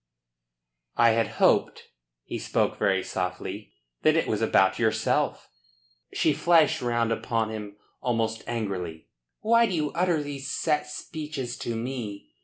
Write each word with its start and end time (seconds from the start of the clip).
"I 0.97 1.11
had 1.11 1.27
hoped," 1.37 1.83
he 2.23 2.39
spoke 2.39 2.79
very 2.79 3.03
softly, 3.03 3.73
"that 4.01 4.15
it 4.15 4.27
was 4.27 4.41
about 4.41 4.79
yourself." 4.79 5.47
She 6.11 6.33
flashed 6.33 6.81
round 6.81 7.11
upon 7.11 7.51
him 7.51 7.75
almost 8.01 8.43
angrily. 8.47 9.09
"Why 9.41 9.67
do 9.67 9.75
you 9.75 9.91
utter 9.91 10.23
these 10.23 10.49
set 10.49 10.87
speeches 10.87 11.55
to 11.59 11.75
me?" 11.75 12.31